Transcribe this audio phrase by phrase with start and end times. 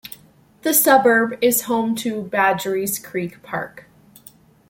[0.63, 3.85] The suburb is home to Badgerys Creek Park.